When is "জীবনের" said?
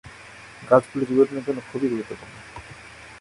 1.05-1.43